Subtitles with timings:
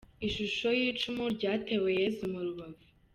[0.27, 2.83] Ishusho y’icumu ryatewe Yesu mu rubavu.